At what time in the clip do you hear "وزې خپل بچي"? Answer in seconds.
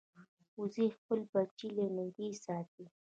0.57-1.67